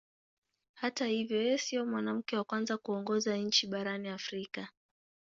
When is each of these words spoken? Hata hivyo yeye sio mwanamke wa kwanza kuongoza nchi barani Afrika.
Hata 0.73 1.05
hivyo 1.05 1.37
yeye 1.41 1.57
sio 1.57 1.85
mwanamke 1.85 2.37
wa 2.37 2.43
kwanza 2.43 2.77
kuongoza 2.77 3.37
nchi 3.37 3.67
barani 3.67 4.09
Afrika. 4.09 4.67